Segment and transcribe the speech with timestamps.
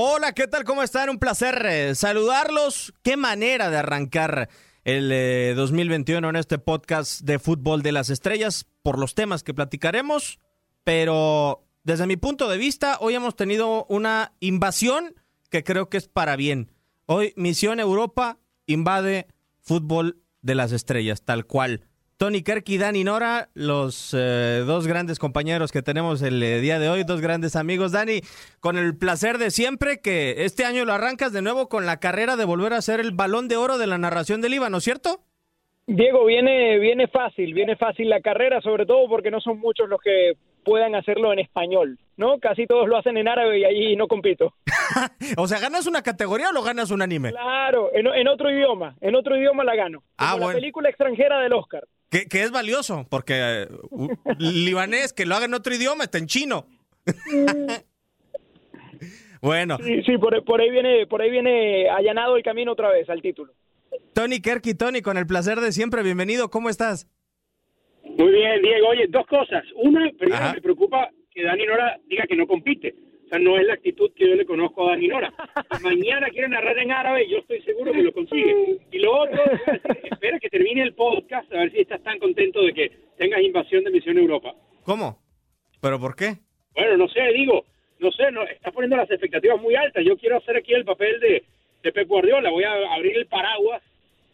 [0.00, 0.62] Hola, ¿qué tal?
[0.62, 1.10] ¿Cómo están?
[1.10, 2.94] Un placer eh, saludarlos.
[3.02, 4.48] Qué manera de arrancar
[4.84, 9.54] el eh, 2021 en este podcast de Fútbol de las Estrellas por los temas que
[9.54, 10.38] platicaremos.
[10.84, 15.16] Pero desde mi punto de vista, hoy hemos tenido una invasión
[15.50, 16.70] que creo que es para bien.
[17.06, 19.26] Hoy Misión Europa invade
[19.62, 21.87] Fútbol de las Estrellas, tal cual.
[22.18, 26.80] Tony Kerk y Dani Nora, los eh, dos grandes compañeros que tenemos el eh, día
[26.80, 27.92] de hoy, dos grandes amigos.
[27.92, 28.22] Dani,
[28.58, 32.34] con el placer de siempre que este año lo arrancas de nuevo con la carrera
[32.34, 34.84] de volver a ser el balón de oro de la narración del IVA, ¿no es
[34.84, 35.27] cierto?
[35.90, 39.98] Diego, viene, viene fácil, viene fácil la carrera, sobre todo porque no son muchos los
[40.02, 42.38] que puedan hacerlo en español, ¿no?
[42.40, 44.52] Casi todos lo hacen en árabe y ahí no compito.
[45.38, 47.30] o sea, ¿ganas una categoría o lo ganas un anime?
[47.30, 50.02] Claro, en, en otro idioma, en otro idioma la gano.
[50.18, 50.58] Ah, Como bueno.
[50.58, 51.84] La película extranjera del Oscar.
[52.10, 56.18] Que, que es valioso, porque eh, u- libanés que lo haga en otro idioma está
[56.18, 56.66] en chino.
[59.40, 63.08] bueno, Sí, sí, por, por ahí viene, por ahí viene allanado el camino otra vez
[63.08, 63.52] al título.
[64.14, 67.06] Tony Kerky, Tony, con el placer de siempre, bienvenido, ¿cómo estás?
[68.04, 68.88] Muy bien, Diego.
[68.88, 69.64] Oye, dos cosas.
[69.76, 70.54] Una, primero Ajá.
[70.54, 72.94] me preocupa que Dani Nora diga que no compite.
[73.26, 75.32] O sea, no es la actitud que yo le conozco a Dani Nora.
[75.76, 78.80] Si mañana quiere narrar en árabe, yo estoy seguro que lo consigue.
[78.90, 79.38] Y lo otro,
[80.02, 83.84] espera que termine el podcast, a ver si estás tan contento de que tengas invasión
[83.84, 84.54] de Misión Europa.
[84.82, 85.20] ¿Cómo?
[85.80, 86.38] ¿Pero por qué?
[86.74, 87.66] Bueno, no sé, digo,
[88.00, 90.04] no sé, no, estás poniendo las expectativas muy altas.
[90.04, 91.44] Yo quiero hacer aquí el papel de,
[91.82, 92.50] de Pep Guardiola.
[92.50, 93.82] Voy a abrir el paraguas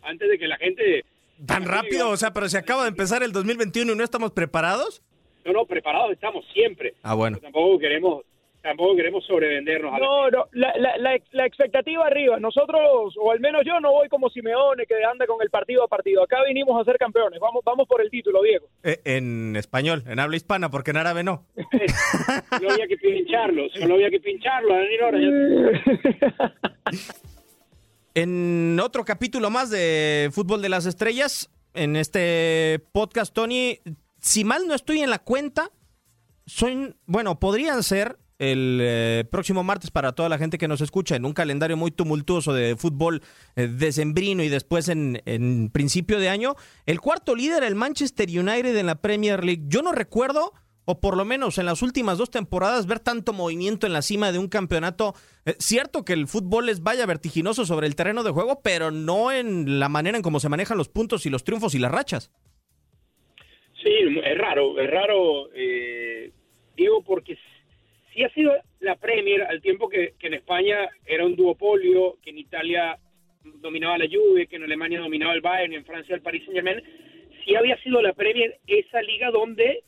[0.03, 1.05] antes de que la gente...
[1.47, 2.11] ¿Tan rápido?
[2.11, 5.03] O sea, pero se acaba de empezar el 2021 y no estamos preparados.
[5.45, 6.95] No, no, preparados estamos siempre.
[7.03, 7.39] Ah, bueno.
[7.39, 8.23] Tampoco queremos,
[8.63, 12.39] tampoco queremos sobrevendernos a la No, no, la, la, la, la expectativa arriba.
[12.39, 15.89] Nosotros, o al menos yo, no voy como Simeone que anda con el partido a
[15.89, 16.23] partido.
[16.23, 17.41] Acá vinimos a ser campeones.
[17.41, 18.69] Vamos, vamos por el título, Diego.
[18.85, 21.45] Eh, en español, en habla hispana, porque en árabe no.
[22.59, 25.19] Solo había que pincharlo, solo había que pincharlo, Dani Nora.
[25.21, 26.55] ya-
[28.15, 33.81] En otro capítulo más de Fútbol de las Estrellas, en este podcast, Tony,
[34.21, 35.73] si mal no estoy en la cuenta,
[36.47, 41.17] son, bueno, podrían ser el eh, próximo martes para toda la gente que nos escucha
[41.17, 43.21] en un calendario muy tumultuoso de fútbol
[43.57, 46.55] eh, decembrino y después en, en principio de año.
[46.87, 49.65] El cuarto líder, el Manchester United en la Premier League.
[49.67, 50.53] Yo no recuerdo
[50.85, 54.33] o por lo menos en las últimas dos temporadas, ver tanto movimiento en la cima
[54.33, 55.15] de un campeonato.
[55.47, 59.33] Eh, cierto que el fútbol es vaya vertiginoso sobre el terreno de juego, pero no
[59.33, 62.31] en la manera en cómo se manejan los puntos y los triunfos y las rachas.
[63.83, 63.93] Sí,
[64.25, 66.31] es raro, es raro, eh,
[66.75, 67.37] digo, porque
[68.13, 72.39] sí ha sido la Premier al tiempo que, en España era un duopolio, que en
[72.39, 72.99] Italia
[73.61, 76.83] dominaba la Juve, que en Alemania dominaba el Bayern en Francia el Paris Saint-Germain,
[77.45, 79.85] sí había sido la Premier esa liga donde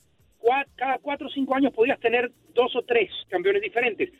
[0.75, 4.11] cada cuatro o cinco años podías tener dos o tres campeones diferentes,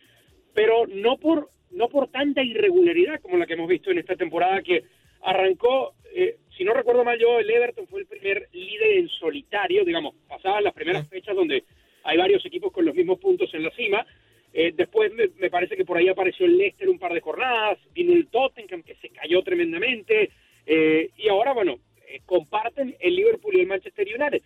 [0.55, 4.63] pero no por no por tanta irregularidad como la que hemos visto en esta temporada
[4.63, 4.85] que
[5.23, 9.85] arrancó, eh, si no recuerdo mal yo, el Everton fue el primer líder en solitario,
[9.85, 11.65] digamos, pasaban las primeras fechas donde
[12.05, 14.07] hay varios equipos con los mismos puntos en la cima.
[14.53, 18.13] Eh, después me, parece que por ahí apareció el Leicester un par de jornadas, vino
[18.13, 20.31] el Tottenham que se cayó tremendamente
[20.65, 21.79] eh, y ahora, bueno,
[22.25, 24.43] comparten el Liverpool y el Manchester United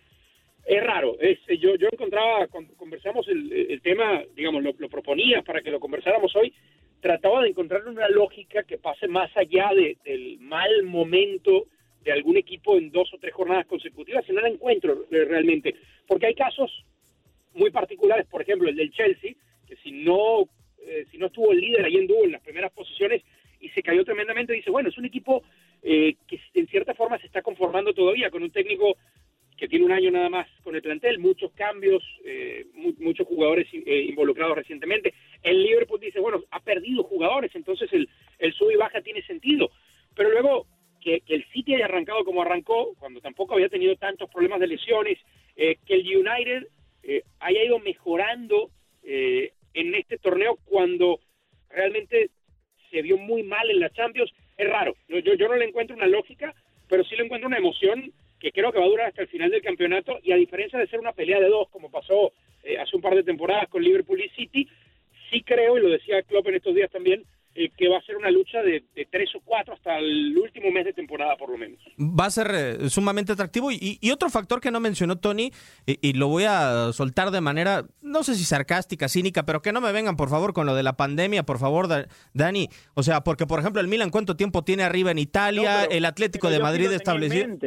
[0.65, 1.17] es raro.
[1.19, 6.35] Es, yo, yo encontraba, cuando conversamos el, tema, digamos, lo, proponía para que lo conversáramos
[6.35, 6.53] hoy,
[6.99, 11.65] trataba de encontrar una lógica que pase más allá del mal momento
[12.03, 15.75] de algún equipo en dos o tres jornadas consecutivas, y no la encuentro eh, realmente.
[16.07, 16.71] Porque hay casos
[17.53, 19.33] muy particulares, por ejemplo, el del Chelsea,
[19.67, 20.47] que si no,
[20.85, 23.23] eh, si no estuvo el líder ahí en dúo en las primeras posiciones
[23.59, 25.43] y se cayó tremendamente, dice, bueno, es un equipo
[25.83, 28.97] eh, que en cierta forma se está conformando todavía con un técnico
[29.61, 32.65] que tiene un año nada más con el plantel, muchos cambios, eh,
[32.97, 35.13] muchos jugadores eh, involucrados recientemente.
[35.43, 38.09] El Liverpool dice, bueno, ha perdido jugadores, entonces el,
[38.39, 39.69] el sub y baja tiene sentido.
[40.15, 40.65] Pero luego
[40.99, 45.19] que, el City haya arrancado como arrancó, cuando tampoco había tenido tantos problemas de lesiones,
[45.55, 46.67] eh, que el United
[47.39, 48.71] haya ido mejorando
[49.03, 51.19] en este torneo cuando
[51.69, 52.31] realmente
[52.89, 54.95] se vio muy mal en la Champions, es raro.
[55.07, 56.55] Yo, yo no le encuentro una lógica,
[56.89, 59.51] pero sí le encuentro una emoción que creo que va a durar hasta el final
[59.51, 62.33] del campeonato y a diferencia de ser una pelea de dos como pasó
[62.63, 64.67] eh, hace un par de temporadas con Liverpool y City,
[65.29, 67.23] sí creo, y lo decía Klopp en estos días también,
[67.53, 70.85] eh, que va a ser una lucha de, tres o cuatro hasta el último mes
[70.85, 71.79] de temporada por lo menos.
[71.99, 75.51] Va a ser eh, sumamente atractivo y, otro factor que no mencionó Tony
[75.85, 79.81] y, lo voy a soltar de manera, no sé si sarcástica, cínica, pero que no
[79.81, 81.87] me vengan por favor con lo de la pandemia, por favor,
[82.33, 82.69] Dani.
[82.95, 86.49] O sea, porque por ejemplo el Milan cuánto tiempo tiene arriba en Italia, el Atlético
[86.49, 87.57] de Madrid establecido.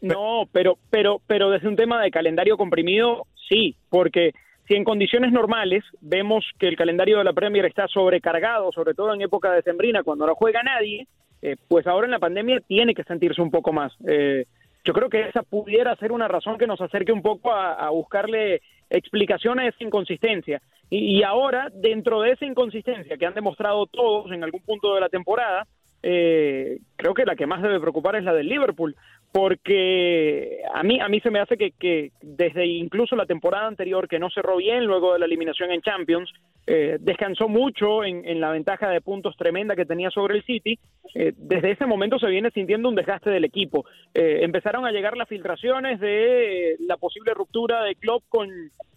[0.00, 4.32] No, pero, pero, pero desde un tema de calendario comprimido, sí, porque
[4.66, 9.12] si en condiciones normales vemos que el calendario de la Premier está sobrecargado, sobre todo
[9.12, 11.06] en época de sembrina, cuando no juega nadie,
[11.42, 13.92] eh, pues ahora en la pandemia tiene que sentirse un poco más.
[14.06, 14.46] Eh,
[14.84, 18.62] yo creo que esa pudiera ser una razón que nos acerque un poco a, buscarle
[18.88, 20.62] explicaciones a esa inconsistencia.
[20.88, 25.00] Y, y, ahora, dentro de esa inconsistencia que han demostrado todos en algún punto de
[25.00, 25.66] la temporada,
[26.02, 28.96] eh, creo que la que más debe preocupar es la del Liverpool,
[29.32, 34.18] porque a mí, a mí se me hace que, desde incluso la temporada anterior, que
[34.18, 36.32] no cerró bien luego de la eliminación en Champions,
[36.66, 40.78] eh, descansó mucho en, la ventaja de puntos tremenda que tenía sobre el City,
[41.14, 43.84] eh, desde ese momento se viene sintiendo un desgaste del equipo.
[44.14, 48.48] empezaron a llegar las filtraciones de la posible ruptura de Klopp con,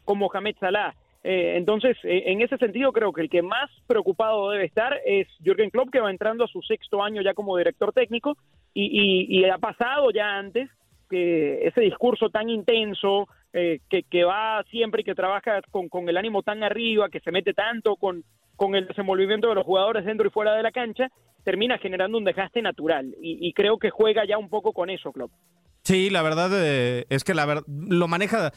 [0.04, 0.96] con Mohamed Salah.
[1.24, 5.28] Eh, entonces, eh, en ese sentido, creo que el que más preocupado debe estar es
[5.44, 8.38] Jürgen Klopp, que va entrando a su sexto año ya como director técnico
[8.74, 10.70] y, ha pasado ya antes
[11.10, 16.42] que ese discurso tan intenso, eh, que, va siempre y que trabaja con, el ánimo
[16.42, 18.24] tan arriba, que se mete tanto con,
[18.56, 21.10] con el desenvolvimiento de los jugadores dentro y fuera de la cancha,
[21.44, 23.14] termina generando un desgaste natural.
[23.22, 25.32] Y, y creo que juega ya un poco con eso, Klopp.
[25.84, 28.54] Sí, la verdad eh, es que la lo maneja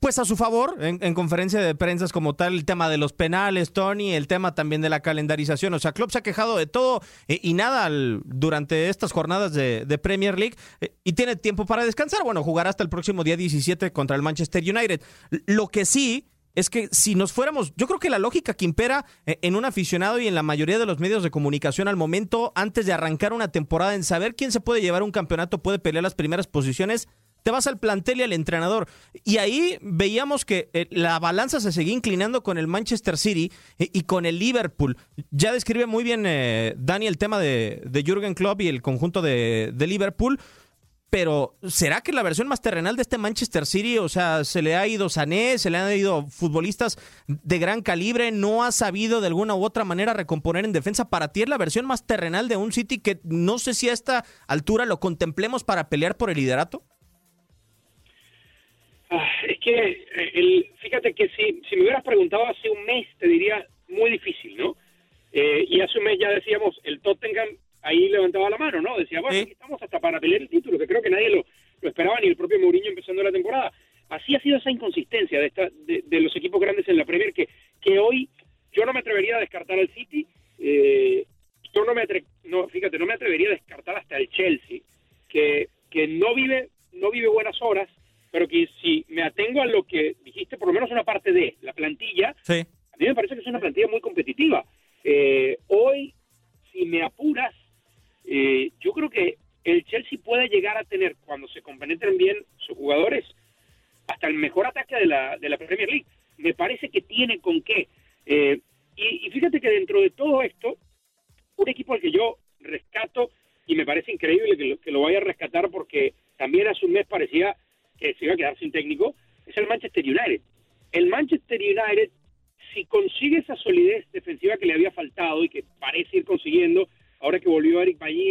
[0.00, 3.72] pues a su favor en, conferencia de prensa como tal el tema de los penales,
[3.72, 5.74] Tony, el tema también de la calendarización.
[5.74, 7.90] O sea, Klopp se ha quejado de todo eh, y nada
[8.24, 12.22] durante estas jornadas de, Premier League eh, y tiene tiempo para descansar.
[12.24, 15.02] Bueno, jugará hasta el próximo día 17 contra el Manchester United.
[15.46, 19.06] Lo que sí es que si nos fuéramos, yo creo que la lógica que impera
[19.26, 22.52] eh, en un aficionado y en la mayoría de los medios de comunicación al momento,
[22.54, 26.02] antes de arrancar una temporada, en saber quién se puede llevar un campeonato, puede pelear
[26.02, 27.08] las primeras posiciones,
[27.42, 28.86] te vas al plantel y al entrenador.
[29.24, 33.88] Y ahí veíamos que eh, la balanza se seguía inclinando con el Manchester City eh,
[33.92, 34.96] y con el Liverpool.
[35.30, 39.72] Ya describe muy bien Dani el tema de, de Jürgen Klopp y el conjunto de,
[39.74, 40.38] de Liverpool
[41.12, 44.76] pero ¿será que la versión más terrenal de este Manchester City, o sea, se le
[44.76, 46.96] ha ido Sané, se le han ido futbolistas
[47.28, 51.10] de gran calibre, no ha sabido de alguna u otra manera recomponer en defensa?
[51.10, 53.92] ¿Para ti es la versión más terrenal de un City que no sé si a
[53.92, 56.82] esta altura lo contemplemos para pelear por el liderato?
[59.10, 63.06] Ah, es que, eh, el, fíjate que si, si me hubieras preguntado hace un mes,
[63.18, 64.78] te diría muy difícil, ¿no?
[65.34, 67.48] Eh, y hace un mes ya decíamos, el Tottenham
[67.82, 68.98] ahí levantaba la mano, ¿no?
[68.98, 71.44] Decía, bueno, aquí estamos hasta para pelear el título, que creo que nadie lo,
[71.80, 73.72] lo esperaba, ni el propio Mourinho empezando la temporada.
[74.08, 77.48] Así ha sido esa inconsistencia de, esta, de, los equipos grandes en la Premier, que,
[77.80, 78.28] que hoy
[78.72, 80.26] yo no me atrevería a descartar al City,
[80.58, 81.26] eh,
[81.74, 84.80] yo no me atre no, fíjate, no me atrevería a descartar hasta el Chelsea,
[85.28, 87.88] que, que no, vive, no vive buenas horas,
[88.30, 91.56] pero que si me atengo a lo que dijiste, por lo menos una parte de
[91.62, 92.64] la plantilla, sí.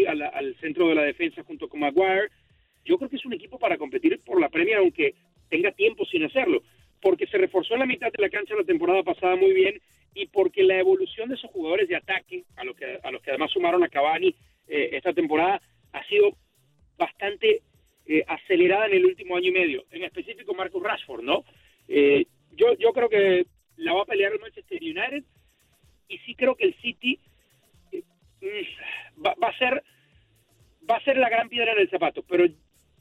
[0.02, 2.30] Eric Bailly a la- al centro de la defensa junto con Maguire,
[2.86, 5.14] yo creo que es un equipo para competir por la Premier, aunque
[5.50, 6.64] tenga tiempo sin hacerlo,
[7.02, 9.80] porque se reforzó en la mitad de la cancha la temporada pasada muy bien
[10.14, 13.32] y porque la evolución de esos jugadores de ataque, a los que, a los que
[13.32, 14.36] además sumaron a Cavani
[14.68, 15.62] eh, esta temporada,
[15.94, 16.36] ha sido
[16.98, 17.62] bastante
[18.06, 21.44] eh, acelerada en el último año y medio, en específico Marcus Rashford, ¿no?
[21.88, 23.46] Eh, yo, yo creo que
[23.78, 25.24] la va a pelear el Manchester United
[26.08, 27.20] y sí creo que el City
[29.24, 29.84] va, va a ser
[30.90, 32.46] va a ser la gran piedra en el zapato, pero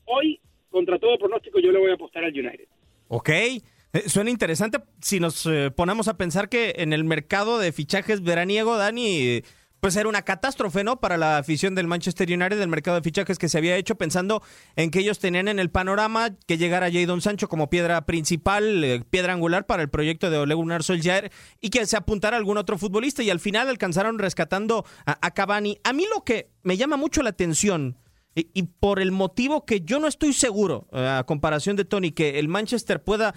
[0.04, 2.68] hoy, contra todo pronóstico, yo le voy a apostar al United.
[3.08, 3.28] Ok.
[3.28, 3.62] Eh,
[4.06, 8.76] Suena interesante si nos eh, ponemos a pensar que en el mercado de fichajes veraniego,
[8.76, 9.42] Dani,
[9.80, 11.00] pues era una catástrofe, ¿no?
[11.00, 14.42] Para la afición del Manchester United, del mercado de fichajes que se había hecho pensando
[14.76, 19.02] en que ellos tenían en el panorama que llegara Jadon Sancho como piedra principal, eh,
[19.08, 22.78] piedra angular para el proyecto de Ole Gunnar Solskjaer y que se apuntara algún otro
[22.78, 25.78] futbolista y al final alcanzaron rescatando a, a Cavani.
[25.84, 27.96] A mí lo que me llama mucho la atención
[28.34, 32.12] y, y por el motivo que yo no estoy seguro, eh, a comparación de Tony,
[32.12, 33.34] que el Manchester pueda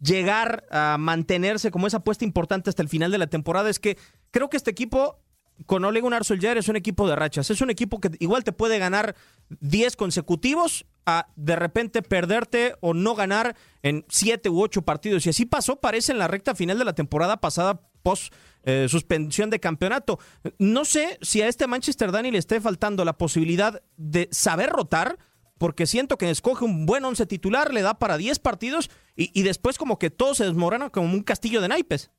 [0.00, 3.98] llegar a mantenerse como esa apuesta importante hasta el final de la temporada, es que
[4.30, 5.18] creo que este equipo
[5.66, 8.52] con Ole Gunnar Solskjaer es un equipo de rachas, es un equipo que igual te
[8.52, 9.16] puede ganar
[9.60, 15.30] 10 consecutivos a de repente perderte o no ganar en 7 u 8 partidos y
[15.30, 18.32] así pasó parece en la recta final de la temporada pasada post
[18.64, 20.18] eh, suspensión de campeonato.
[20.58, 25.18] No sé si a este Manchester Dani le esté faltando la posibilidad de saber rotar,
[25.56, 29.42] porque siento que escoge un buen once titular, le da para 10 partidos y, y
[29.42, 32.10] después como que todo se desmorona como un castillo de naipes.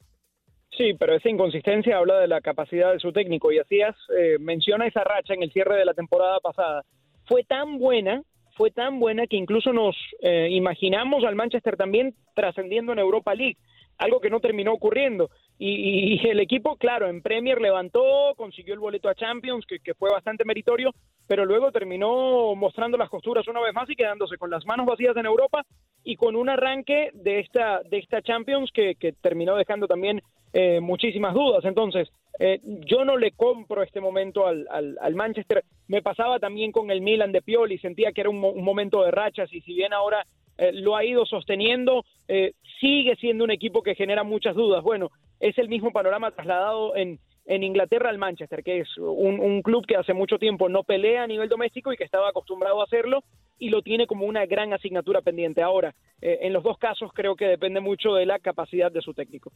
[0.80, 4.88] Sí, pero esa inconsistencia habla de la capacidad de su técnico y hacías, eh, menciona
[4.88, 6.86] esa racha en el cierre de la temporada pasada.
[7.26, 8.24] Fue tan buena,
[8.56, 13.58] fue tan buena que incluso nos eh, imaginamos al Manchester también trascendiendo en Europa League,
[13.98, 15.30] algo que no terminó ocurriendo.
[15.62, 20.46] Y, el equipo, claro, en Premier levantó, consiguió el boleto a Champions, que, fue bastante
[20.46, 20.96] meritorio,
[21.28, 25.18] pero luego terminó mostrando las costuras una vez más y quedándose con las manos vacías
[25.18, 25.66] en Europa
[26.06, 30.22] y con un arranque de esta, de esta Champions que, que terminó dejando también
[30.54, 31.66] eh, muchísimas dudas.
[31.66, 34.66] Entonces, eh, yo no le compro este momento al,
[35.14, 35.66] Manchester.
[35.90, 39.12] Me pasaba también con el Milan de Pioli, sentía que era un, un momento de
[39.12, 40.26] rachas y si bien ahora
[40.60, 42.52] eh, lo ha ido sosteniendo, eh,
[42.82, 44.84] sigue siendo un equipo que genera muchas dudas.
[44.84, 45.10] Bueno,
[45.40, 49.86] es el mismo panorama trasladado en, en Inglaterra al Manchester, que es un, un, club
[49.86, 53.24] que hace mucho tiempo no pelea a nivel doméstico y que estaba acostumbrado a hacerlo
[53.60, 55.62] y lo tiene como una gran asignatura pendiente.
[55.62, 59.14] Ahora, eh, en los dos casos creo que depende mucho de la capacidad de su
[59.14, 59.52] técnico.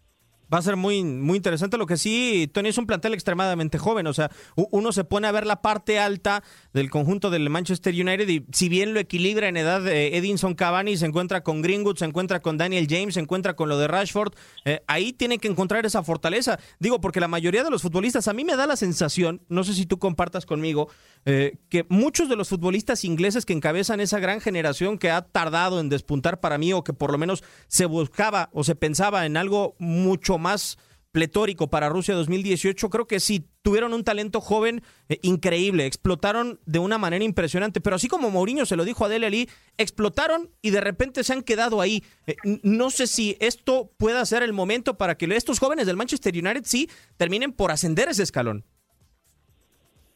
[0.53, 1.77] Va a ser muy, muy interesante.
[1.77, 4.05] Lo que sí, Tony es un plantel extremadamente joven.
[4.05, 6.43] O sea, uno se pone a ver la parte alta
[6.74, 10.95] del conjunto del Manchester United y si bien lo equilibra en edad eh, Edinson Cavani,
[10.95, 14.33] se encuentra con Greenwood, se encuentra con Daniel James, se encuentra con lo de Rashford,
[14.65, 16.60] eh, ahí tiene que encontrar esa fortaleza.
[16.79, 19.74] Digo, porque la mayoría de los futbolistas, a mí me da la sensación, no sé
[19.74, 20.88] si tú compartas conmigo,
[21.25, 25.79] eh, que muchos de los futbolistas ingleses que encabezan esa gran generación que ha tardado
[25.79, 29.38] en despuntar para mí o que por lo menos se buscaba o se pensaba en
[29.38, 30.77] algo mucho más
[31.13, 36.79] pletórico para Rusia 2018, creo que sí tuvieron un talento joven eh, increíble, explotaron de
[36.79, 39.47] una manera impresionante, pero así como Mourinho se lo dijo a Dele Ali,
[39.77, 42.01] explotaron y de repente se han quedado ahí.
[42.25, 46.33] Eh, no sé si esto pueda ser el momento para que estos jóvenes del Manchester
[46.33, 48.65] United sí terminen por ascender ese escalón.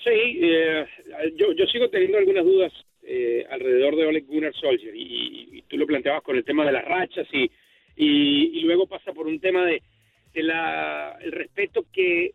[0.03, 0.85] Sí, eh,
[1.35, 2.73] yo, yo sigo teniendo algunas dudas
[3.09, 6.73] eh, alrededor de Ole Gunnar Solskjaer y, y, tú lo planteabas con el tema de
[6.73, 7.49] las rachas y,
[7.95, 9.81] y, luego pasa por un tema de,
[10.33, 12.33] de la, el respeto que,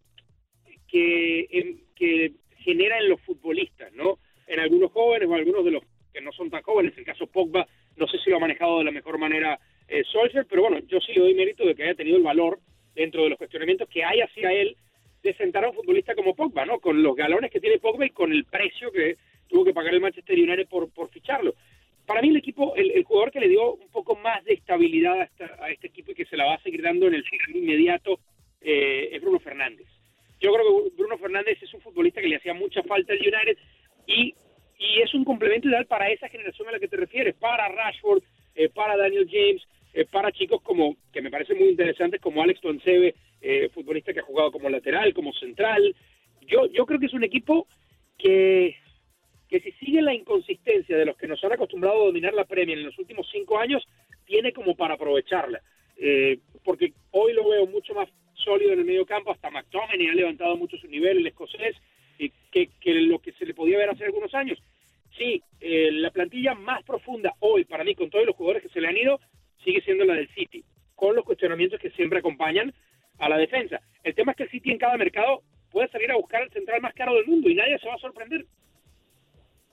[0.89, 4.19] que, que genera en los futbolistas, ¿no?
[4.47, 7.27] En algunos jóvenes o algunos de los que no son tan jóvenes, en el caso
[7.27, 10.05] Pogba, no sé si lo ha manejado de la mejor manera eh,
[10.49, 12.61] pero bueno, yo sí le doy mérito de que haya tenido el valor
[12.95, 14.77] dentro de los cuestionamientos que hay hacia él
[15.23, 16.81] de sentar a un futbolista como Pogba, ¿no?
[16.81, 19.17] Con los galones que tiene Pogba y con el precio que
[19.53, 21.55] tuvo que pagar el Manchester United por, por ficharlo.
[22.07, 25.25] para mí el equipo, el, jugador que le dio un poco más de estabilidad a,
[25.25, 27.59] esta, a, este equipo y que se la va a seguir dando en el futuro
[27.59, 28.19] inmediato
[28.63, 29.87] eh, es Bruno Fernández.
[30.41, 33.57] Yo creo que Bruno Fernández es un futbolista que le hacía mucha falta al United
[34.07, 34.35] y,
[34.79, 38.23] y es un complemento ideal para esa generación a la que te refieres, para Rashford,
[38.55, 39.63] eh, para Daniel James,
[39.95, 44.21] eh, para chicos como que me parecen muy interesantes como Alex Toncebe, eh, futbolista que
[44.21, 45.95] ha jugado como lateral, como central.
[46.41, 47.67] Yo, yo creo que es un equipo
[48.19, 48.77] que
[49.53, 52.79] que si sigue la inconsistencia de los que nos han acostumbrado a dominar la Premier
[52.79, 53.87] en los últimos cinco años,
[54.25, 55.61] tiene como para aprovecharla.
[55.99, 60.15] Eh, porque hoy lo veo mucho más sólido en el medio campo, hasta McTominay ha
[60.15, 61.77] levantado mucho su nivel, el escocés,
[62.17, 64.59] que, que, lo que se le podía ver hace algunos años.
[65.19, 68.81] Sí, eh, la plantilla más profunda hoy para mí, con todos los jugadores que se
[68.81, 69.21] le han ido,
[69.63, 72.73] sigue siendo la del City, con los cuestionamientos que siempre acompañan
[73.19, 73.83] a la defensa.
[74.03, 76.81] El tema es que el City en cada mercado puede salir a buscar el central
[76.81, 78.47] más caro del mundo y nadie se va a sorprender.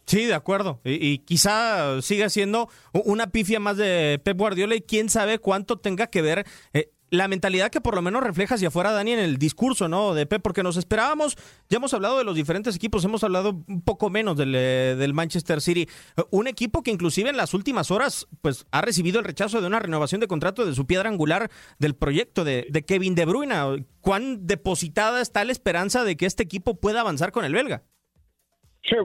[0.10, 0.82] Sí, de acuerdo.
[0.84, 6.08] Y, quizá siga siendo una pifia más de Pep Guardiola y quién sabe cuánto tenga
[6.08, 9.38] que ver eh, la mentalidad que por lo menos refleja hacia afuera Dani en el
[9.38, 10.16] discurso, ¿no?
[10.16, 11.38] De Pep, porque nos esperábamos,
[11.70, 15.62] ya hemos hablado de los diferentes equipos, hemos hablado un poco menos del, del, Manchester
[15.62, 15.88] City,
[16.32, 19.78] un equipo que inclusive en las últimas horas, pues ha recibido el rechazo de una
[19.78, 23.86] renovación de contrato de su piedra angular del proyecto de, de Kevin De Bruyne.
[24.01, 27.84] ¿Cuán depositada está la esperanza de que este equipo pueda avanzar con el belga?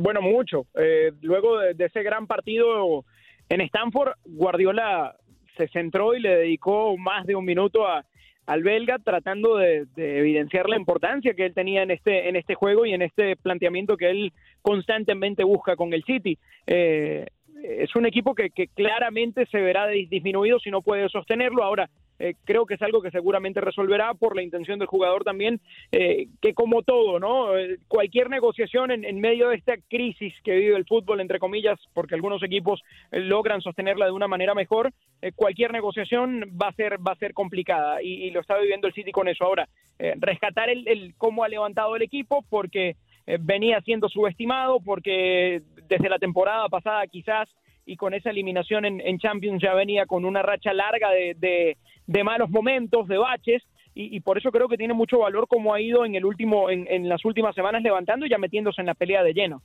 [0.00, 0.66] Bueno, mucho.
[0.75, 3.04] Eh, luego de, ese gran partido
[3.49, 5.16] en Stanford, Guardiola
[5.57, 8.04] se centró y le dedicó más de un minuto a,
[8.47, 12.54] al belga tratando de, de, evidenciar la importancia que él tenía en este en este
[12.54, 16.38] juego y en este planteamiento que él constantemente busca con el City.
[16.66, 17.26] Eh,
[17.62, 21.62] es un equipo que, que, claramente se verá disminuido si no puede sostenerlo.
[21.64, 25.61] Ahora, eh, creo que es algo que seguramente resolverá por la intención del jugador también,
[25.90, 27.56] eh, que como todo, ¿no?
[27.59, 31.78] Eh, cualquier negociación en, en, medio de esta crisis que vive el fútbol, entre comillas,
[31.92, 34.92] porque algunos equipos logran sostenerla de una manera mejor,
[35.35, 39.11] cualquier negociación va a ser, va a ser complicada y, lo está viviendo el City
[39.11, 39.44] con eso.
[39.44, 39.68] Ahora,
[39.99, 42.96] rescatar el, cómo ha levantado el equipo, porque
[43.40, 47.48] venía siendo subestimado, porque desde la temporada pasada quizás
[47.87, 52.25] y con esa eliminación en, en Champions ya venía con una racha larga de, de
[52.25, 53.62] malos momentos, de baches,
[53.97, 56.85] y, por eso creo que tiene mucho valor como ha ido en el último, en,
[56.90, 59.62] en las últimas semanas levantando y ya metiéndose en la pelea de lleno.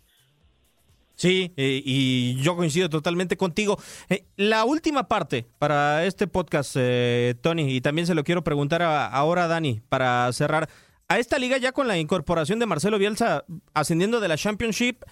[1.19, 3.77] Sí, eh, y yo coincido totalmente contigo.
[4.07, 8.81] Eh, la última parte para este podcast, eh, Tony, y también se lo quiero preguntar
[8.81, 10.69] a, ahora a Dani para cerrar.
[11.09, 15.03] A esta liga ya con la incorporación de Marcelo Bielsa ascendiendo de la Championship,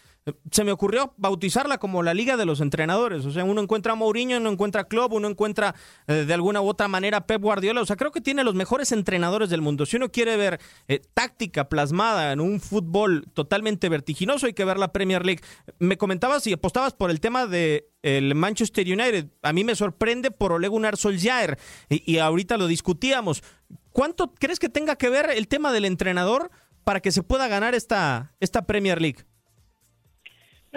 [0.52, 3.26] se me ocurrió bautizarla como la liga de los entrenadores.
[3.26, 5.76] O sea, uno encuentra a Mourinho, uno encuentra a Klopp, uno encuentra
[6.08, 7.82] eh, de alguna u otra manera Pep Guardiola.
[7.82, 9.86] O sea, creo que tiene los mejores entrenadores del mundo.
[9.86, 14.78] Si uno quiere ver eh, táctica plasmada en un fútbol totalmente vertiginoso, hay que ver
[14.78, 15.42] la Premier League.
[15.80, 19.28] Me comentabas y apostabas por el tema de el Manchester United.
[19.42, 21.58] A mí me sorprende por Ole Gunnar Solskjaer
[21.90, 23.44] y, y ahorita lo discutíamos.
[23.92, 26.52] ¿Cuánto crees que tenga que ver el tema del entrenador
[26.84, 29.26] para que se pueda ganar esta, esta Premier League?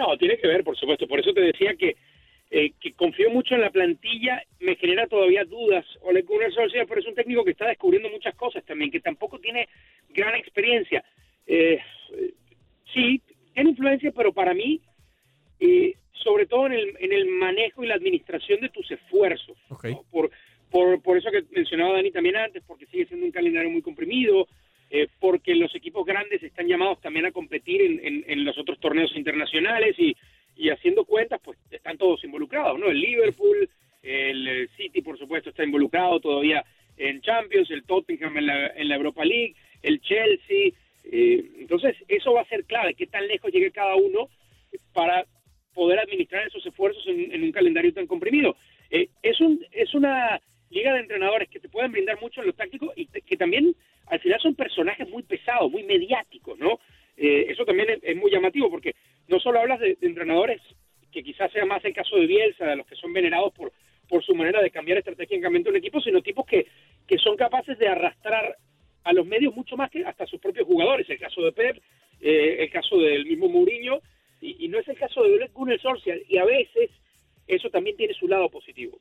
[0.01, 1.07] No, tiene que ver, por supuesto.
[1.07, 1.95] Por eso te decía que,
[2.49, 4.41] eh, que confío mucho en la plantilla.
[4.59, 5.85] Me genera todavía dudas.
[6.01, 9.37] Ole Gunnar Solskjaer, pero es un técnico que está descubriendo muchas cosas también, que tampoco
[9.37, 9.67] tiene
[10.09, 11.03] gran experiencia.
[11.45, 11.79] Eh,
[12.91, 13.21] sí,
[13.53, 14.81] tiene influencia, pero para mí,
[15.59, 19.57] eh, sobre todo en el, en el manejo y la administración de tus esfuerzos.
[19.69, 19.93] Okay.
[19.93, 20.03] ¿no?
[20.09, 20.31] Por,
[20.71, 24.47] por, por eso que mencionaba Dani también antes, porque sigue siendo un calendario muy comprimido,
[24.93, 28.77] eh, porque los equipos grandes están llamados también a competir en, en, en los otros
[28.79, 30.15] torneos internacionales y,
[30.57, 32.87] y, haciendo cuentas, pues están todos involucrados, ¿no?
[32.87, 33.69] El Liverpool,
[34.03, 36.63] el City, por supuesto, está involucrado todavía
[36.97, 39.55] en Champions, el Tottenham en la, en la Europa League,
[77.61, 78.97] eso también tiene su lado positivo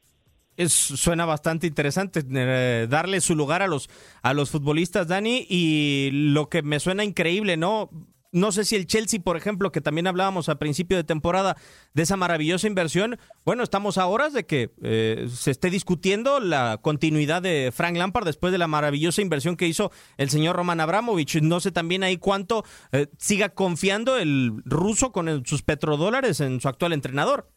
[0.68, 3.88] suena bastante interesante eh, darle su lugar a los,
[4.22, 7.90] a los futbolistas, Dani, y lo que me suena increíble, ¿no?
[8.32, 11.56] No sé si el Chelsea, por ejemplo, que también hablábamos a principio de temporada
[11.94, 16.78] de esa maravillosa inversión, bueno, estamos a horas de que eh, se esté discutiendo la
[16.80, 21.40] continuidad de Frank Lampard después de la maravillosa inversión que hizo el señor Roman Abramovich.
[21.42, 26.68] No sé también ahí cuánto eh, siga confiando el ruso con sus petrodólares en su
[26.68, 27.48] actual entrenador.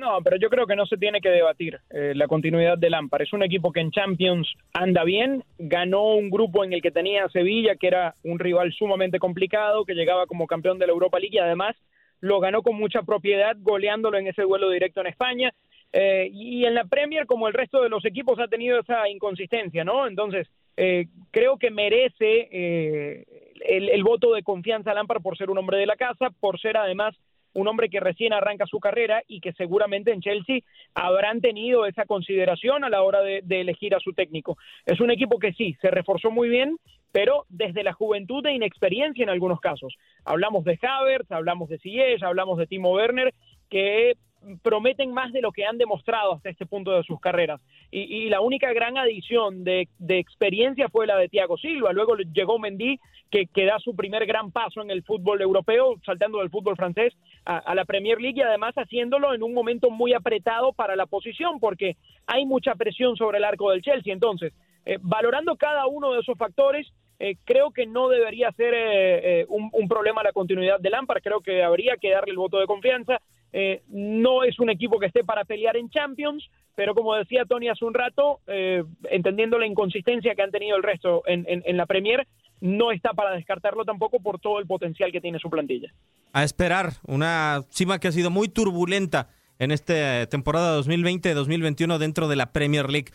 [0.00, 3.20] No, pero yo creo que no se tiene que debatir eh, la continuidad de Lampard.
[3.20, 7.28] Es un equipo que en Champions anda bien, ganó un grupo en el que tenía
[7.28, 11.36] Sevilla, que era un rival sumamente complicado, que llegaba como campeón de la Europa League
[11.36, 11.76] y además
[12.20, 15.52] lo ganó con mucha propiedad, goleándolo en ese duelo directo en España.
[15.92, 19.84] Eh, y en la Premier, como el resto de los equipos, ha tenido esa inconsistencia,
[19.84, 20.06] ¿no?
[20.06, 23.24] Entonces, eh, creo que merece eh,
[23.66, 26.58] el, el voto de confianza a Lampard por ser un hombre de la casa, por
[26.58, 27.14] ser además
[27.52, 30.60] un hombre que recién arranca su carrera y que seguramente en Chelsea
[30.94, 34.56] habrán tenido esa consideración a la hora de, elegir a su técnico.
[34.86, 36.76] Es un equipo que sí, se reforzó muy bien,
[37.12, 39.94] pero desde la juventud e inexperiencia en algunos casos.
[40.24, 43.34] Hablamos de Havertz, hablamos de Ziyech, hablamos de Timo Werner,
[43.68, 44.14] que
[44.62, 47.60] prometen más de lo que han demostrado hasta este punto de sus carreras.
[47.90, 51.92] Y, la única gran adición de, de, experiencia fue la de Thiago Silva.
[51.92, 52.98] Luego llegó Mendy,
[53.30, 57.14] que, que, da su primer gran paso en el fútbol europeo, saltando del fútbol francés
[57.44, 61.06] a, a, la Premier League y además haciéndolo en un momento muy apretado para la
[61.06, 64.12] posición, porque hay mucha presión sobre el arco del Chelsea.
[64.12, 64.52] Entonces,
[64.84, 66.86] eh, valorando cada uno de esos factores,
[67.18, 71.40] eh, creo que no debería ser eh, un, un, problema la continuidad de Lampard, creo
[71.40, 73.20] que habría que darle el voto de confianza.
[73.52, 77.68] Eh, no es un equipo que esté para pelear en Champions, pero como decía Tony
[77.68, 81.76] hace un rato, eh, entendiendo la inconsistencia que han tenido el resto en, en, en,
[81.76, 82.26] la Premier,
[82.60, 85.92] no está para descartarlo tampoco por todo el potencial que tiene su plantilla.
[86.32, 92.36] A esperar, una cima que ha sido muy turbulenta en esta temporada 2020-2021 dentro de
[92.36, 93.12] la Premier League.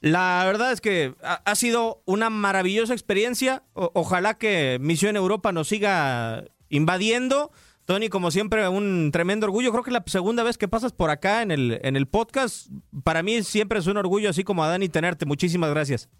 [0.00, 3.62] La verdad es que ha, sido una maravillosa experiencia.
[3.72, 7.52] Ojalá que Misión Europa nos siga invadiendo.
[7.86, 9.70] Tony, como siempre, un tremendo orgullo.
[9.70, 12.68] Creo que es la segunda vez que pasas por acá en el, en el podcast.
[13.02, 15.24] Para mí siempre es un orgullo, así como a Dani, tenerte.
[15.24, 16.10] Muchísimas gracias.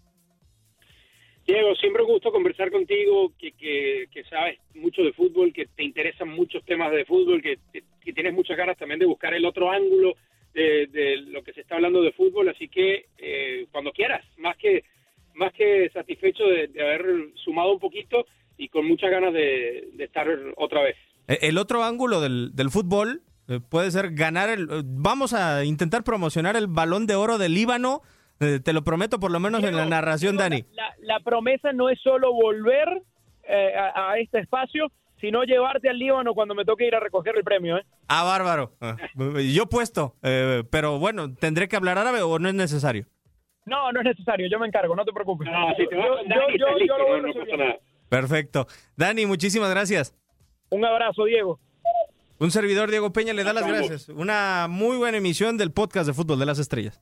[1.45, 5.83] Diego, siempre un gusto conversar contigo, que, que, que sabes mucho de fútbol, que te
[5.83, 9.69] interesan muchos temas de fútbol, que, que tienes muchas ganas también de buscar el otro
[9.69, 10.15] ángulo
[10.55, 12.49] de, de lo que se está hablando de fútbol.
[12.49, 14.85] Así que eh, cuando quieras, más que,
[15.35, 17.05] más que satisfecho de, de haber
[17.35, 18.25] sumado un poquito
[18.57, 20.27] y con muchas ganas de, de estar
[20.57, 20.95] otra vez.
[21.27, 24.67] El otro ángulo del, del fútbol eh, puede ser ganar el...
[24.83, 28.01] Vamos a intentar promocionar el balón de oro del Líbano.
[28.39, 30.65] Eh, te lo prometo, por lo menos Diego, en la narración, Diego, Dani.
[30.73, 33.01] La, la, promesa no es solo volver
[33.43, 37.37] eh, a, a, este espacio, sino llevarte al Líbano cuando me toque ir a recoger
[37.37, 37.77] el premio.
[37.77, 37.85] ¿eh?
[38.07, 38.73] Ah, bárbaro.
[38.81, 38.97] Ah,
[39.41, 40.15] yo puesto.
[40.21, 43.05] pero bueno, ¿tendré que hablar árabe o no es necesario?
[43.65, 44.47] No, no es necesario.
[44.49, 45.47] Yo me encargo, no te preocupes.
[45.49, 47.75] No, si te yo, yo, yo, yo, lo no, no pasa nada.
[48.09, 48.67] Perfecto.
[48.95, 50.15] Dani, muchísimas gracias.
[50.69, 51.59] Un abrazo, Diego.
[52.37, 54.09] Un servidor, Diego Peña, le da las gracias.
[54.09, 57.01] Una muy buena emisión del podcast de Fútbol de las Estrellas.